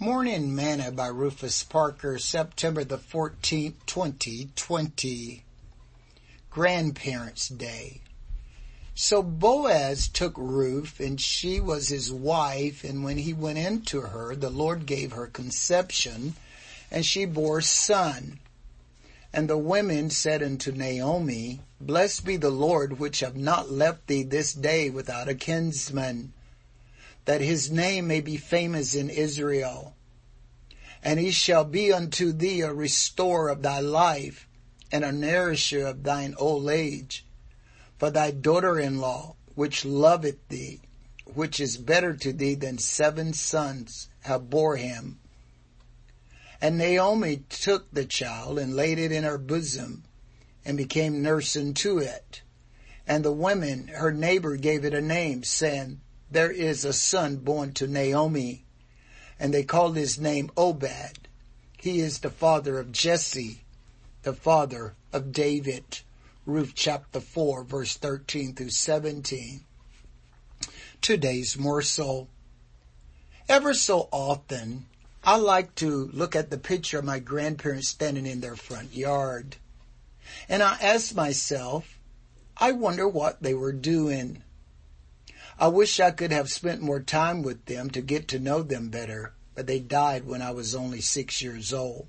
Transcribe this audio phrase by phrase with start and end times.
[0.00, 5.44] Morning Manna by Rufus Parker, September the 14th, 2020.
[6.50, 8.00] Grandparents' Day.
[8.96, 14.34] So Boaz took Ruth and she was his wife and when he went into her,
[14.34, 16.34] the Lord gave her conception
[16.90, 18.40] and she bore son.
[19.32, 24.24] And the women said unto Naomi, Blessed be the Lord which have not left thee
[24.24, 26.32] this day without a kinsman
[27.24, 29.94] that his name may be famous in Israel.
[31.02, 34.48] And he shall be unto thee a restorer of thy life
[34.90, 37.24] and a nourisher of thine old age.
[37.98, 40.80] For thy daughter-in-law, which loveth thee,
[41.26, 45.20] which is better to thee than seven sons, have bore him.
[46.60, 50.04] And Naomi took the child and laid it in her bosom
[50.64, 52.42] and became nurse unto it.
[53.06, 56.00] And the women, her neighbor, gave it a name, saying,
[56.34, 58.64] there is a son born to Naomi,
[59.38, 61.28] and they called his name Obed.
[61.78, 63.62] He is the father of Jesse,
[64.24, 66.00] the father of David.
[66.44, 69.60] Ruth chapter 4 verse 13 through 17.
[71.00, 72.28] Today's morsel.
[73.48, 74.86] Ever so often,
[75.22, 79.56] I like to look at the picture of my grandparents standing in their front yard.
[80.48, 81.98] And I ask myself,
[82.56, 84.42] I wonder what they were doing.
[85.58, 88.88] I wish I could have spent more time with them to get to know them
[88.88, 92.08] better, but they died when I was only six years old.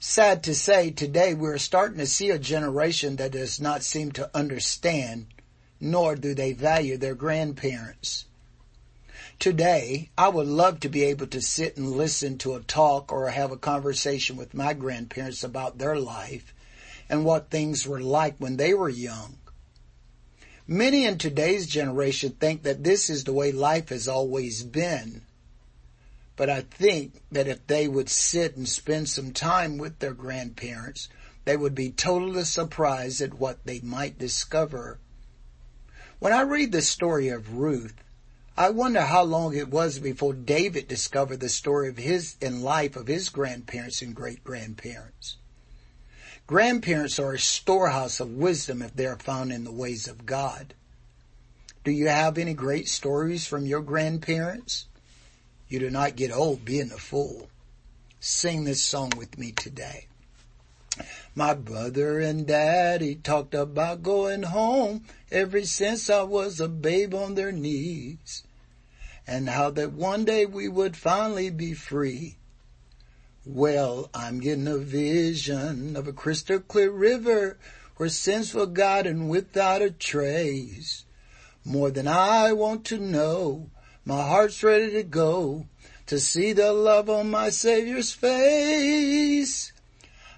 [0.00, 4.30] Sad to say, today we're starting to see a generation that does not seem to
[4.36, 5.26] understand,
[5.80, 8.24] nor do they value their grandparents.
[9.38, 13.28] Today, I would love to be able to sit and listen to a talk or
[13.28, 16.52] have a conversation with my grandparents about their life
[17.08, 19.38] and what things were like when they were young.
[20.66, 25.22] Many in today's generation think that this is the way life has always been.
[26.36, 31.08] But I think that if they would sit and spend some time with their grandparents,
[31.44, 34.98] they would be totally surprised at what they might discover.
[36.18, 37.94] When I read the story of Ruth,
[38.56, 42.96] I wonder how long it was before David discovered the story of his and life
[42.96, 45.36] of his grandparents and great grandparents.
[46.46, 50.74] Grandparents are a storehouse of wisdom if they are found in the ways of God.
[51.84, 54.84] Do you have any great stories from your grandparents?
[55.68, 57.48] You do not get old being a fool.
[58.20, 60.06] Sing this song with me today.
[61.34, 67.36] My brother and daddy talked about going home ever since I was a babe on
[67.36, 68.44] their knees
[69.26, 72.36] and how that one day we would finally be free.
[73.46, 77.58] Well, I'm getting a vision of a crystal clear river
[77.98, 81.04] where sins forgotten without a trace.
[81.62, 83.68] More than I want to know,
[84.06, 85.66] my heart's ready to go
[86.06, 89.74] to see the love on my Savior's face.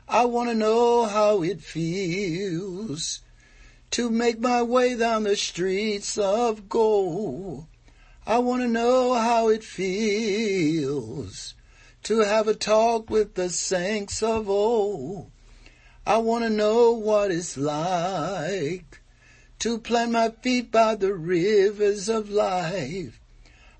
[0.09, 3.21] I want to know how it feels
[3.93, 7.66] to make my way down the streets of gold.
[8.27, 11.55] I want to know how it feels
[12.06, 15.28] to have a talk with the saints of old.
[16.06, 19.00] I want to know what it's like
[19.59, 23.21] to plant my feet by the rivers of life.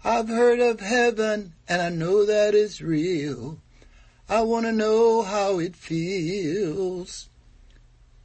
[0.03, 3.61] I've heard of heaven and I know that it's real.
[4.29, 7.29] I want to know how it feels.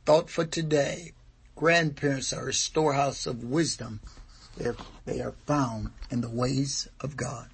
[0.07, 1.11] Thought for today.
[1.56, 4.00] Grandparents are a storehouse of wisdom
[4.57, 7.50] if they are found in the ways of God.